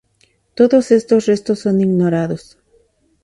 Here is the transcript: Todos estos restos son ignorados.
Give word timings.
Todos 0.55 0.89
estos 0.89 1.27
restos 1.27 1.59
son 1.59 1.79
ignorados. 1.79 2.57